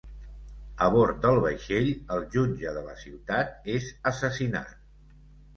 [0.85, 4.77] A bord del vaixell, el jutge de la ciutat és assassinat.